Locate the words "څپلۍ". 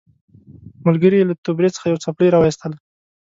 2.03-2.27